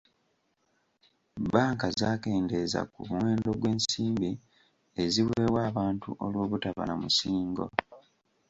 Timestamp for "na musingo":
6.85-7.65